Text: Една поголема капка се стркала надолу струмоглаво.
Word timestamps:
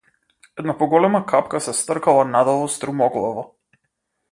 Една 0.61 0.75
поголема 0.79 1.21
капка 1.33 1.61
се 1.67 1.73
стркала 1.81 2.25
надолу 2.31 2.67
струмоглаво. 2.79 3.45